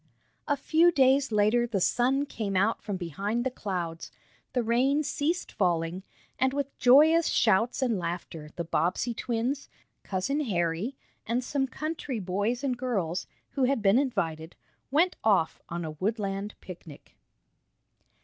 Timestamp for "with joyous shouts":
6.53-7.83